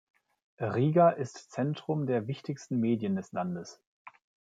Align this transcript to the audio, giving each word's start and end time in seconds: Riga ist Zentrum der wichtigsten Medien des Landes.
Riga 0.59 1.11
ist 1.11 1.51
Zentrum 1.51 2.07
der 2.07 2.25
wichtigsten 2.25 2.79
Medien 2.79 3.15
des 3.17 3.33
Landes. 3.33 3.79